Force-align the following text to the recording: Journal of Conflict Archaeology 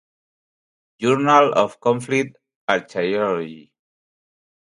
Journal 0.99 1.53
of 1.53 1.79
Conflict 1.79 2.35
Archaeology 2.67 3.71